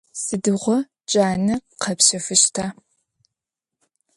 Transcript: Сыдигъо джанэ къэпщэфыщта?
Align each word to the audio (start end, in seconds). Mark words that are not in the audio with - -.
Сыдигъо 0.21 0.77
джанэ 1.09 1.55
къэпщэфыщта? 1.81 2.65